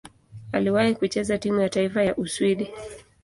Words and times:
Aliwahi 0.51 0.95
kucheza 0.95 1.37
timu 1.37 1.61
ya 1.61 1.69
taifa 1.69 2.03
ya 2.03 2.15
Uswidi. 2.15 2.71